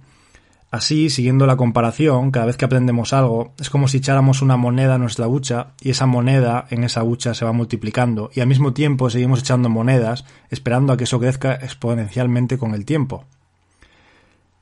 Así, 0.72 1.10
siguiendo 1.10 1.48
la 1.48 1.58
comparación, 1.58 2.30
cada 2.30 2.46
vez 2.46 2.56
que 2.56 2.66
aprendemos 2.66 3.12
algo, 3.14 3.54
es 3.60 3.72
como 3.72 3.88
si 3.88 3.98
echáramos 3.98 4.44
una 4.44 4.56
moneda 4.56 4.96
a 4.96 4.98
nuestra 5.00 5.28
hucha 5.28 5.70
y 5.82 5.90
esa 5.90 6.06
moneda 6.06 6.68
en 6.70 6.84
esa 6.84 7.04
hucha 7.04 7.34
se 7.34 7.44
va 7.44 7.52
multiplicando 7.54 8.30
y 8.36 8.42
al 8.42 8.48
mismo 8.48 8.72
tiempo 8.74 9.10
seguimos 9.10 9.40
echando 9.40 9.70
monedas 9.70 10.26
esperando 10.52 10.94
a 10.94 10.98
que 10.98 11.06
eso 11.06 11.20
crezca 11.20 11.56
exponencialmente 11.56 12.60
con 12.60 12.76
el 12.76 12.86
tiempo. 12.86 13.26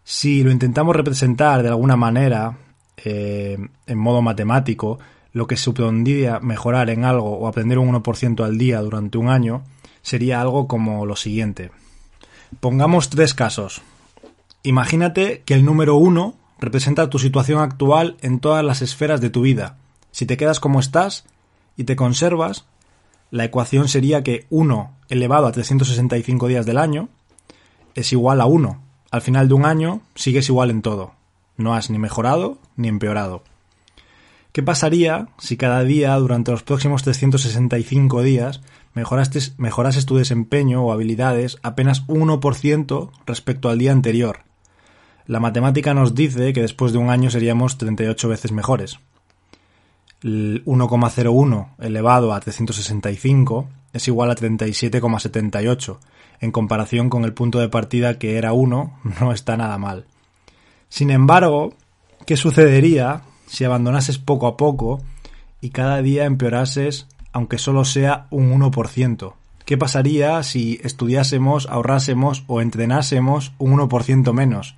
Si 0.05 0.43
lo 0.43 0.51
intentamos 0.51 0.95
representar 0.95 1.61
de 1.61 1.69
alguna 1.69 1.97
manera 1.97 2.57
eh, 2.97 3.57
en 3.85 3.97
modo 3.97 4.21
matemático, 4.21 4.99
lo 5.33 5.47
que 5.47 5.57
supondría 5.57 6.39
mejorar 6.39 6.89
en 6.89 7.05
algo 7.05 7.37
o 7.37 7.47
aprender 7.47 7.77
un 7.77 7.93
1% 7.93 8.43
al 8.43 8.57
día 8.57 8.81
durante 8.81 9.17
un 9.17 9.29
año 9.29 9.63
sería 10.01 10.41
algo 10.41 10.67
como 10.67 11.05
lo 11.05 11.15
siguiente. 11.15 11.71
Pongamos 12.59 13.09
tres 13.09 13.33
casos. 13.33 13.81
Imagínate 14.63 15.43
que 15.45 15.53
el 15.53 15.65
número 15.65 15.95
1 15.95 16.35
representa 16.59 17.09
tu 17.09 17.19
situación 17.19 17.59
actual 17.59 18.17
en 18.21 18.39
todas 18.39 18.63
las 18.63 18.81
esferas 18.81 19.21
de 19.21 19.29
tu 19.29 19.41
vida. 19.41 19.77
Si 20.11 20.25
te 20.25 20.37
quedas 20.37 20.59
como 20.59 20.79
estás 20.79 21.25
y 21.75 21.83
te 21.83 21.95
conservas, 21.95 22.65
la 23.29 23.43
ecuación 23.43 23.87
sería 23.87 24.23
que 24.23 24.47
1 24.49 24.91
elevado 25.09 25.47
a 25.47 25.51
365 25.51 26.47
días 26.47 26.65
del 26.65 26.77
año 26.77 27.09
es 27.93 28.11
igual 28.11 28.41
a 28.41 28.45
1. 28.45 28.81
Al 29.11 29.21
final 29.21 29.47
de 29.47 29.53
un 29.53 29.65
año 29.65 30.01
sigues 30.15 30.49
igual 30.49 30.69
en 30.69 30.81
todo. 30.81 31.13
No 31.57 31.75
has 31.75 31.89
ni 31.89 31.99
mejorado 31.99 32.57
ni 32.77 32.87
empeorado. 32.87 33.43
¿Qué 34.57 34.63
pasaría 34.63 35.27
si 35.37 35.55
cada 35.55 35.83
día 35.83 36.15
durante 36.15 36.51
los 36.51 36.63
próximos 36.63 37.03
365 37.03 38.23
días 38.23 38.61
mejorases, 38.95 40.05
tu 40.07 40.17
desempeño 40.17 40.83
o 40.83 40.91
habilidades 40.91 41.59
apenas 41.61 42.07
1% 42.07 43.11
respecto 43.27 43.69
al 43.69 43.77
día 43.77 43.91
anterior? 43.91 44.39
La 45.27 45.39
matemática 45.39 45.93
nos 45.93 46.15
dice 46.15 46.53
que 46.53 46.61
después 46.61 46.91
de 46.91 46.97
un 46.97 47.11
año 47.11 47.29
seríamos 47.29 47.77
38 47.77 48.29
veces 48.29 48.51
mejores. 48.51 48.97
El 50.23 50.65
1,01 50.65 51.75
elevado 51.77 52.33
a 52.33 52.39
365 52.39 53.69
es 53.93 54.07
igual 54.07 54.31
a 54.31 54.35
37,78. 54.35 55.99
En 56.39 56.51
comparación 56.51 57.09
con 57.09 57.25
el 57.25 57.33
punto 57.33 57.59
de 57.59 57.69
partida 57.69 58.17
que 58.17 58.37
era 58.37 58.53
1, 58.53 58.99
no 59.21 59.31
está 59.31 59.55
nada 59.55 59.77
mal. 59.77 60.05
Sin 60.89 61.11
embargo, 61.11 61.75
¿qué 62.27 62.37
sucedería 62.37 63.23
si 63.47 63.63
abandonases 63.63 64.19
poco 64.19 64.45
a 64.45 64.55
poco 64.55 65.01
y 65.61 65.71
cada 65.71 66.03
día 66.03 66.25
empeorases 66.25 67.07
aunque 67.31 67.57
solo 67.57 67.85
sea 67.85 68.27
un 68.29 68.51
1%? 68.51 69.33
¿Qué 69.65 69.77
pasaría 69.77 70.41
si 70.43 70.79
estudiásemos, 70.83 71.67
ahorrásemos 71.67 72.43
o 72.45 72.61
entrenásemos 72.61 73.53
un 73.57 73.79
1% 73.79 74.31
menos? 74.33 74.75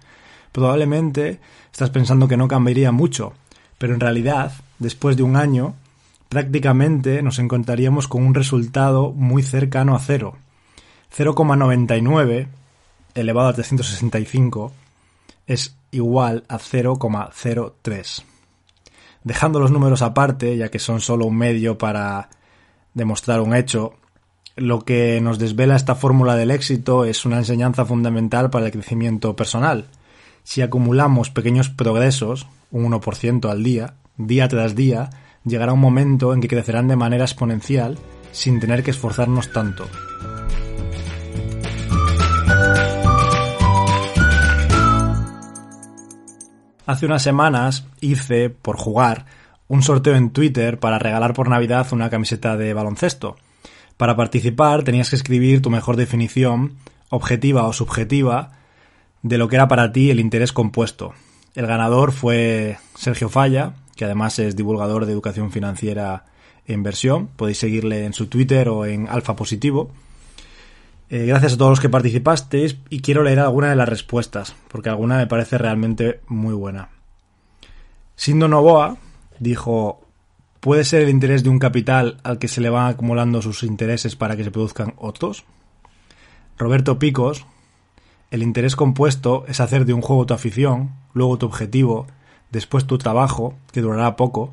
probablemente 0.52 1.40
estás 1.72 1.90
pensando 1.90 2.28
que 2.28 2.38
no 2.38 2.48
cambiaría 2.48 2.92
mucho, 2.92 3.34
pero 3.78 3.94
en 3.94 4.00
realidad, 4.00 4.52
después 4.80 5.16
de 5.18 5.24
un 5.24 5.36
año, 5.36 5.76
prácticamente 6.28 7.22
nos 7.22 7.40
encontraríamos 7.40 8.08
con 8.08 8.24
un 8.24 8.34
resultado 8.34 9.12
muy 9.12 9.44
cercano 9.44 9.96
a 9.96 10.00
cero. 10.00 10.36
0,99 11.16 12.48
elevado 13.16 13.50
a 13.50 13.54
365 13.54 14.72
es 15.48 15.76
igual 15.92 16.44
a 16.48 16.58
0,03. 16.58 18.24
Dejando 19.24 19.60
los 19.60 19.72
números 19.72 20.02
aparte, 20.02 20.58
ya 20.58 20.70
que 20.70 20.80
son 20.80 21.02
solo 21.02 21.26
un 21.26 21.38
medio 21.38 21.78
para 21.78 22.30
demostrar 22.94 23.42
un 23.42 23.56
hecho, 23.56 23.94
lo 24.56 24.82
que 24.82 25.20
nos 25.22 25.40
desvela 25.40 25.76
esta 25.76 25.96
fórmula 25.96 26.36
del 26.36 26.52
éxito 26.52 27.06
es 27.06 27.26
una 27.26 27.38
enseñanza 27.38 27.86
fundamental 27.86 28.50
para 28.50 28.66
el 28.66 28.72
crecimiento 28.72 29.36
personal 29.36 29.88
si 30.50 30.64
acumulamos 30.64 31.30
pequeños 31.30 31.70
progresos, 31.70 32.48
un 32.72 32.92
1% 32.92 33.52
al 33.52 33.64
día, 33.64 33.94
día 34.18 34.48
tras 34.48 34.76
día, 34.76 35.12
llegará 35.46 35.74
un 35.74 35.80
momento 35.80 36.34
en 36.34 36.42
que 36.42 36.48
crecerán 36.48 36.88
de 36.88 36.96
manera 36.96 37.24
exponencial 37.24 38.00
sin 38.32 38.60
tener 38.60 38.82
que 38.82 38.90
esforzarnos 38.90 39.52
tanto. 39.54 39.86
Hace 46.90 47.06
unas 47.06 47.22
semanas 47.22 47.86
hice, 48.02 48.50
por 48.50 48.76
jugar, 48.76 49.28
un 49.68 49.84
sorteo 49.84 50.16
en 50.16 50.32
Twitter 50.32 50.80
para 50.80 50.98
regalar 50.98 51.36
por 51.36 51.48
Navidad 51.48 51.86
una 51.92 52.10
camiseta 52.10 52.58
de 52.58 52.74
baloncesto. 52.74 53.36
Para 53.96 54.16
participar 54.16 54.82
tenías 54.82 55.12
que 55.12 55.16
escribir 55.16 55.62
tu 55.62 55.70
mejor 55.70 55.98
definición, 55.98 56.78
objetiva 57.10 57.68
o 57.68 57.74
subjetiva, 57.74 58.54
de 59.22 59.38
lo 59.38 59.48
que 59.50 59.58
era 59.58 59.68
para 59.68 59.92
ti 59.92 60.10
el 60.10 60.20
interés 60.20 60.52
compuesto. 60.52 61.14
El 61.54 61.68
ganador 61.68 62.12
fue 62.12 62.80
Sergio 62.96 63.30
Falla, 63.30 63.74
que 63.96 64.06
además 64.06 64.40
es 64.40 64.56
divulgador 64.56 65.06
de 65.06 65.12
educación 65.12 65.52
financiera 65.52 66.26
e 66.66 66.74
inversión. 66.74 67.28
Podéis 67.28 67.60
seguirle 67.60 68.06
en 68.06 68.14
su 68.14 68.26
Twitter 68.26 68.68
o 68.68 68.88
en 68.88 69.08
Alfa 69.08 69.36
Positivo. 69.36 69.92
Eh, 71.10 71.26
gracias 71.26 71.54
a 71.54 71.58
todos 71.58 71.72
los 71.72 71.80
que 71.80 71.90
participasteis 71.90 72.78
y 72.90 73.02
quiero 73.02 73.24
leer 73.24 73.40
alguna 73.40 73.70
de 73.70 73.76
las 73.76 73.90
respuestas, 73.90 74.56
porque 74.68 74.90
alguna 74.90 75.18
me 75.18 75.28
parece 75.28 75.58
realmente 75.58 76.22
muy 76.28 76.54
buena. 76.54 76.90
Sindo 78.16 78.48
Novoa 78.48 78.98
dijo, 79.40 80.02
¿puede 80.60 80.84
ser 80.84 81.02
el 81.04 81.10
interés 81.10 81.44
de 81.44 81.50
un 81.50 81.60
capital 81.60 82.18
al 82.24 82.38
que 82.38 82.48
se 82.48 82.62
le 82.62 82.70
van 82.70 82.88
acumulando 82.88 83.42
sus 83.42 83.64
intereses 83.64 84.16
para 84.16 84.38
que 84.38 84.44
se 84.44 84.52
produzcan 84.52 84.94
otros? 84.98 85.46
Roberto 86.58 87.00
Picos 87.00 87.46
el 88.32 88.44
interés 88.44 88.76
compuesto 88.76 89.44
es 89.48 89.60
hacer 89.60 89.86
de 89.86 89.94
un 89.94 90.02
juego 90.02 90.28
tu 90.28 90.36
afición, 90.36 90.92
luego 91.14 91.40
tu 91.40 91.48
objetivo, 91.48 92.06
después 92.52 92.86
tu 92.86 93.00
trabajo, 93.00 93.56
que 93.72 93.82
durará 93.82 94.16
poco, 94.16 94.52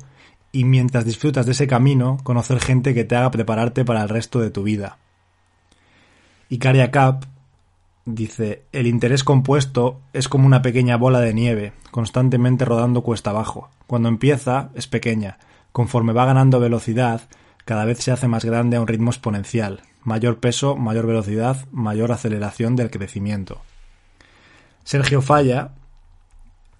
y 0.51 0.63
mientras 0.63 1.05
disfrutas 1.05 1.45
de 1.45 1.51
ese 1.51 1.67
camino, 1.67 2.17
conocer 2.23 2.59
gente 2.59 2.95
que 2.95 3.03
te 3.03 3.15
haga 3.15 3.29
prepararte 3.29 3.85
para 3.85 4.01
el 4.01 4.09
resto 4.09 4.39
de 4.39 4.49
tu 4.49 4.63
vida. 4.63 4.97
Icaria 6.49 6.91
Cap 6.91 7.25
dice, 8.05 8.63
el 8.71 8.87
interés 8.87 9.23
compuesto 9.23 9.99
es 10.13 10.29
como 10.29 10.45
una 10.45 10.61
pequeña 10.61 10.95
bola 10.95 11.19
de 11.19 11.33
nieve, 11.33 11.73
constantemente 11.91 12.63
rodando 12.63 13.03
cuesta 13.03 13.31
abajo. 13.31 13.69
Cuando 13.85 14.07
empieza, 14.09 14.69
es 14.73 14.87
pequeña. 14.87 15.39
Conforme 15.73 16.13
va 16.13 16.25
ganando 16.25 16.59
velocidad, 16.59 17.21
cada 17.65 17.83
vez 17.83 17.99
se 17.99 18.11
hace 18.11 18.29
más 18.29 18.45
grande 18.45 18.77
a 18.77 18.81
un 18.81 18.87
ritmo 18.87 19.11
exponencial. 19.11 19.81
Mayor 20.03 20.39
peso, 20.39 20.77
mayor 20.77 21.05
velocidad, 21.05 21.65
mayor 21.71 22.13
aceleración 22.13 22.77
del 22.77 22.89
crecimiento. 22.89 23.61
Sergio 24.85 25.21
Falla, 25.21 25.71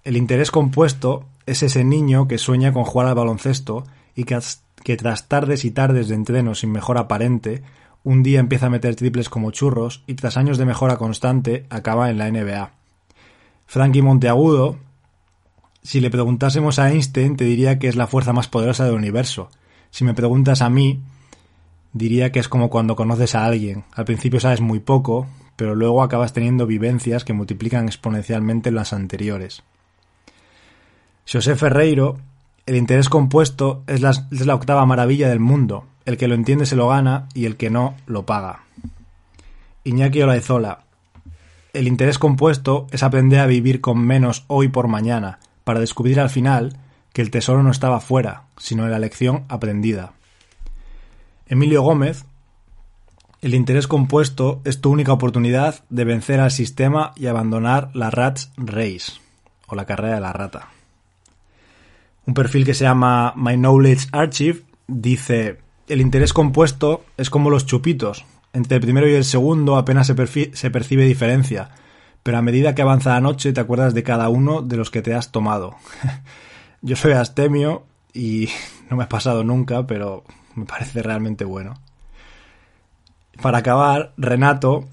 el 0.02 0.16
interés 0.16 0.50
compuesto 0.50 1.26
es 1.44 1.62
ese 1.62 1.84
niño 1.84 2.26
que 2.26 2.38
sueña 2.38 2.72
con 2.72 2.84
jugar 2.84 3.08
al 3.08 3.14
baloncesto 3.14 3.84
y 4.14 4.24
que, 4.24 4.38
que 4.82 4.96
tras 4.96 5.28
tardes 5.28 5.66
y 5.66 5.70
tardes 5.70 6.08
de 6.08 6.14
entreno 6.14 6.54
sin 6.54 6.72
mejora 6.72 7.00
aparente, 7.02 7.62
un 8.08 8.22
día 8.22 8.40
empieza 8.40 8.66
a 8.66 8.70
meter 8.70 8.96
triples 8.96 9.28
como 9.28 9.50
churros 9.50 10.02
y 10.06 10.14
tras 10.14 10.38
años 10.38 10.56
de 10.56 10.64
mejora 10.64 10.96
constante 10.96 11.66
acaba 11.68 12.08
en 12.08 12.16
la 12.16 12.30
NBA. 12.30 12.70
Frankie 13.66 14.00
Monteagudo, 14.00 14.78
si 15.82 16.00
le 16.00 16.08
preguntásemos 16.08 16.78
a 16.78 16.90
Einstein, 16.90 17.36
te 17.36 17.44
diría 17.44 17.78
que 17.78 17.86
es 17.86 17.96
la 17.96 18.06
fuerza 18.06 18.32
más 18.32 18.48
poderosa 18.48 18.86
del 18.86 18.94
universo. 18.94 19.50
Si 19.90 20.04
me 20.04 20.14
preguntas 20.14 20.62
a 20.62 20.70
mí, 20.70 21.02
diría 21.92 22.32
que 22.32 22.38
es 22.38 22.48
como 22.48 22.70
cuando 22.70 22.96
conoces 22.96 23.34
a 23.34 23.44
alguien. 23.44 23.84
Al 23.92 24.06
principio 24.06 24.40
sabes 24.40 24.62
muy 24.62 24.80
poco, 24.80 25.26
pero 25.56 25.74
luego 25.74 26.02
acabas 26.02 26.32
teniendo 26.32 26.66
vivencias 26.66 27.24
que 27.24 27.34
multiplican 27.34 27.84
exponencialmente 27.84 28.70
las 28.70 28.94
anteriores. 28.94 29.64
José 31.30 31.56
Ferreiro, 31.56 32.16
el 32.64 32.76
interés 32.76 33.10
compuesto 33.10 33.82
es 33.86 34.00
la, 34.00 34.12
es 34.30 34.46
la 34.46 34.54
octava 34.54 34.86
maravilla 34.86 35.28
del 35.28 35.40
mundo, 35.40 35.84
el 36.08 36.16
que 36.16 36.26
lo 36.26 36.34
entiende 36.34 36.64
se 36.64 36.74
lo 36.74 36.88
gana 36.88 37.28
y 37.34 37.44
el 37.44 37.58
que 37.58 37.68
no 37.68 37.94
lo 38.06 38.24
paga. 38.24 38.60
Iñaki 39.84 40.22
Olaizola. 40.22 40.84
El 41.74 41.86
interés 41.86 42.18
compuesto 42.18 42.86
es 42.90 43.02
aprender 43.02 43.40
a 43.40 43.46
vivir 43.46 43.82
con 43.82 43.98
menos 43.98 44.46
hoy 44.46 44.68
por 44.68 44.88
mañana, 44.88 45.38
para 45.64 45.80
descubrir 45.80 46.18
al 46.18 46.30
final 46.30 46.78
que 47.12 47.20
el 47.20 47.30
tesoro 47.30 47.62
no 47.62 47.70
estaba 47.70 48.00
fuera, 48.00 48.44
sino 48.56 48.86
en 48.86 48.90
la 48.90 48.98
lección 48.98 49.44
aprendida. 49.50 50.14
Emilio 51.46 51.82
Gómez. 51.82 52.24
El 53.42 53.54
interés 53.54 53.86
compuesto 53.86 54.62
es 54.64 54.80
tu 54.80 54.90
única 54.90 55.12
oportunidad 55.12 55.84
de 55.90 56.04
vencer 56.04 56.40
al 56.40 56.52
sistema 56.52 57.12
y 57.16 57.26
abandonar 57.26 57.90
la 57.92 58.08
Rats 58.08 58.50
Race, 58.56 59.12
o 59.66 59.74
la 59.74 59.84
carrera 59.84 60.14
de 60.14 60.20
la 60.22 60.32
rata. 60.32 60.68
Un 62.24 62.32
perfil 62.32 62.64
que 62.64 62.72
se 62.72 62.84
llama 62.84 63.34
My 63.36 63.58
Knowledge 63.58 64.08
Archive 64.12 64.62
dice 64.86 65.67
el 65.88 66.00
interés 66.00 66.32
compuesto 66.32 67.04
es 67.16 67.30
como 67.30 67.50
los 67.50 67.66
chupitos. 67.66 68.24
Entre 68.52 68.76
el 68.76 68.82
primero 68.82 69.08
y 69.08 69.14
el 69.14 69.24
segundo 69.24 69.76
apenas 69.76 70.06
se, 70.06 70.14
percibe 70.14 71.04
diferencia, 71.04 71.70
pero 72.22 72.38
a 72.38 72.42
medida 72.42 72.74
que 72.74 72.82
avanza 72.82 73.10
la 73.10 73.20
noche 73.20 73.52
te 73.52 73.60
acuerdas 73.60 73.94
de 73.94 74.02
cada 74.02 74.28
uno 74.28 74.62
de 74.62 74.76
los 74.76 74.90
que 74.90 75.02
te 75.02 75.14
has 75.14 75.32
tomado. 75.32 75.76
Yo 76.82 76.96
soy 76.96 77.12
astemio 77.12 77.84
y 78.12 78.48
no 78.90 78.96
me 78.96 79.04
ha 79.04 79.08
pasado 79.08 79.44
nunca, 79.44 79.86
pero 79.86 80.24
me 80.54 80.64
parece 80.64 81.02
realmente 81.02 81.44
bueno. 81.44 81.74
Para 83.42 83.58
acabar, 83.58 84.12
Renato 84.16 84.88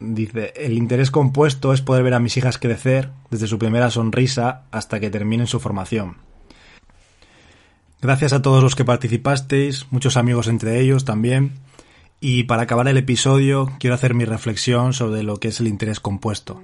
dice, 0.00 0.52
el 0.56 0.72
interés 0.72 1.10
compuesto 1.10 1.72
es 1.72 1.82
poder 1.82 2.02
ver 2.02 2.14
a 2.14 2.20
mis 2.20 2.36
hijas 2.36 2.58
crecer 2.58 3.10
desde 3.30 3.46
su 3.46 3.58
primera 3.58 3.90
sonrisa 3.90 4.62
hasta 4.70 5.00
que 5.00 5.10
terminen 5.10 5.46
su 5.46 5.60
formación. 5.60 6.16
Gracias 8.02 8.32
a 8.34 8.42
todos 8.42 8.62
los 8.62 8.74
que 8.74 8.84
participasteis, 8.84 9.86
muchos 9.90 10.16
amigos 10.16 10.48
entre 10.48 10.80
ellos 10.80 11.04
también. 11.04 11.52
Y 12.20 12.44
para 12.44 12.62
acabar 12.62 12.88
el 12.88 12.98
episodio, 12.98 13.72
quiero 13.78 13.94
hacer 13.94 14.14
mi 14.14 14.24
reflexión 14.24 14.92
sobre 14.92 15.22
lo 15.22 15.38
que 15.38 15.48
es 15.48 15.60
el 15.60 15.66
interés 15.66 16.00
compuesto. 16.00 16.60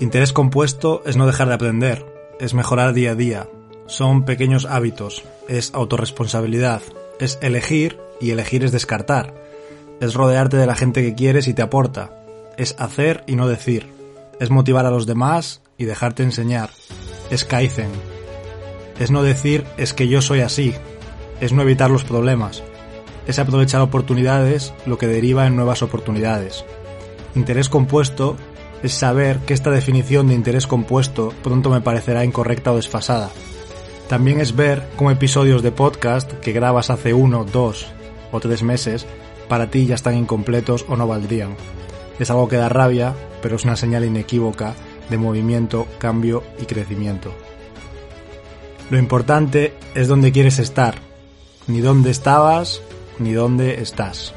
Interés 0.00 0.32
compuesto 0.32 1.02
es 1.06 1.16
no 1.16 1.26
dejar 1.26 1.48
de 1.48 1.54
aprender, 1.54 2.06
es 2.38 2.54
mejorar 2.54 2.92
día 2.92 3.12
a 3.12 3.14
día, 3.14 3.48
son 3.86 4.24
pequeños 4.24 4.66
hábitos, 4.66 5.24
es 5.48 5.74
autorresponsabilidad, 5.74 6.82
es 7.18 7.38
elegir 7.42 7.98
y 8.20 8.30
elegir 8.30 8.64
es 8.64 8.70
descartar, 8.70 9.34
es 10.00 10.14
rodearte 10.14 10.56
de 10.56 10.66
la 10.66 10.76
gente 10.76 11.02
que 11.02 11.14
quieres 11.14 11.48
y 11.48 11.54
te 11.54 11.62
aporta, 11.62 12.12
es 12.56 12.76
hacer 12.78 13.24
y 13.26 13.34
no 13.34 13.48
decir, 13.48 13.88
es 14.38 14.50
motivar 14.50 14.86
a 14.86 14.90
los 14.90 15.06
demás 15.06 15.62
y 15.78 15.84
dejarte 15.84 16.22
enseñar, 16.22 16.70
es 17.30 17.44
Kaizen, 17.44 17.90
es 18.98 19.10
no 19.10 19.22
decir 19.22 19.64
es 19.76 19.94
que 19.94 20.08
yo 20.08 20.20
soy 20.22 20.40
así, 20.40 20.74
es 21.40 21.52
no 21.52 21.62
evitar 21.62 21.90
los 21.90 22.04
problemas, 22.04 22.62
es 23.26 23.38
aprovechar 23.38 23.80
oportunidades 23.80 24.72
lo 24.86 24.98
que 24.98 25.06
deriva 25.06 25.46
en 25.46 25.56
nuevas 25.56 25.82
oportunidades. 25.82 26.64
Interés 27.34 27.68
compuesto 27.68 28.36
es 28.82 28.92
saber 28.94 29.38
que 29.40 29.54
esta 29.54 29.70
definición 29.70 30.28
de 30.28 30.34
interés 30.34 30.66
compuesto 30.66 31.32
pronto 31.42 31.70
me 31.70 31.80
parecerá 31.80 32.24
incorrecta 32.24 32.72
o 32.72 32.76
desfasada. 32.76 33.30
También 34.08 34.40
es 34.40 34.56
ver 34.56 34.88
cómo 34.96 35.10
episodios 35.10 35.62
de 35.62 35.72
podcast 35.72 36.32
que 36.40 36.52
grabas 36.52 36.90
hace 36.90 37.12
uno, 37.12 37.44
dos 37.44 37.86
o 38.32 38.40
tres 38.40 38.62
meses 38.62 39.06
para 39.48 39.70
ti 39.70 39.86
ya 39.86 39.94
están 39.94 40.16
incompletos 40.16 40.86
o 40.88 40.96
no 40.96 41.06
valdrían. 41.06 41.56
Es 42.18 42.30
algo 42.30 42.48
que 42.48 42.56
da 42.56 42.68
rabia, 42.68 43.14
pero 43.42 43.56
es 43.56 43.64
una 43.64 43.76
señal 43.76 44.04
inequívoca 44.04 44.74
de 45.10 45.18
movimiento, 45.18 45.86
cambio 45.98 46.42
y 46.60 46.66
crecimiento. 46.66 47.32
Lo 48.90 48.96
importante 48.98 49.74
es 49.94 50.08
dónde 50.08 50.32
quieres 50.32 50.58
estar, 50.58 50.94
ni 51.66 51.80
dónde 51.80 52.10
estabas, 52.10 52.80
ni 53.18 53.32
dónde 53.32 53.82
estás. 53.82 54.34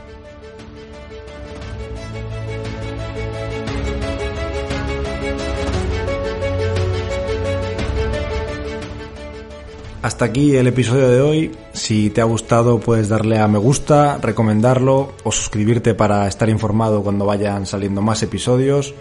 Hasta 10.02 10.26
aquí 10.26 10.56
el 10.58 10.68
episodio 10.68 11.10
de 11.10 11.22
hoy. 11.22 11.52
Si 11.74 12.10
te 12.10 12.20
ha 12.20 12.26
gustado 12.26 12.80
puedes 12.80 13.08
darle 13.08 13.40
a 13.40 13.48
me 13.48 13.60
gusta, 13.60 14.18
recomendarlo 14.18 15.14
o 15.24 15.32
suscribirte 15.32 15.94
para 15.94 16.28
estar 16.28 16.50
informado 16.50 17.04
cuando 17.04 17.26
vayan 17.26 17.66
saliendo 17.66 18.02
más 18.02 18.22
episodios. 18.24 18.96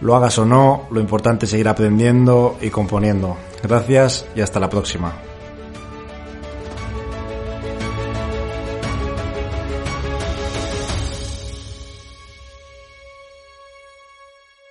Lo 0.00 0.16
hagas 0.16 0.38
o 0.38 0.44
no, 0.44 0.86
lo 0.90 1.00
importante 1.00 1.46
es 1.46 1.50
seguir 1.50 1.68
aprendiendo 1.68 2.56
y 2.60 2.70
componiendo. 2.70 3.36
Gracias 3.62 4.26
y 4.34 4.40
hasta 4.40 4.60
la 4.60 4.70
próxima. 4.70 5.27